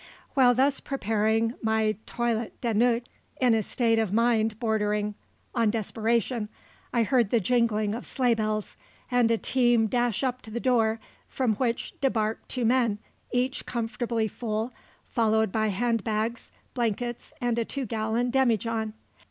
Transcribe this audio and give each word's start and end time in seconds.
While 0.33 0.55
thus 0.55 0.79
preparing 0.79 1.53
my 1.61 1.95
toilette 2.07 2.59
de 2.61 2.73
nuit, 2.73 3.07
in 3.39 3.53
a 3.53 3.61
state 3.61 3.99
of 3.99 4.11
mind 4.11 4.59
bordering 4.59 5.13
on 5.53 5.69
desperation, 5.69 6.49
I 6.91 7.03
heard 7.03 7.29
the 7.29 7.39
jingling 7.39 7.93
of 7.93 8.07
sleigh 8.07 8.33
bells, 8.33 8.77
and 9.11 9.29
a 9.29 9.37
team 9.37 9.85
dash 9.85 10.23
up 10.23 10.41
to 10.41 10.49
the 10.49 10.59
door, 10.59 10.99
from 11.27 11.53
which 11.57 11.93
debarked 12.01 12.49
two 12.49 12.65
men, 12.65 12.97
each 13.31 13.67
comfortably 13.67 14.27
full, 14.27 14.73
followed 15.07 15.51
by 15.51 15.67
hand 15.67 16.03
bags, 16.03 16.51
blankets 16.73 17.31
and 17.39 17.59
a 17.59 17.63
two 17.63 17.85
gallon 17.85 18.31
demijohn. 18.31 18.93